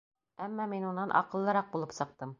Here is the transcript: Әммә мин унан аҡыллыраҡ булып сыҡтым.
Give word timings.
Әммә 0.45 0.65
мин 0.71 0.87
унан 0.93 1.15
аҡыллыраҡ 1.23 1.73
булып 1.77 1.99
сыҡтым. 2.01 2.29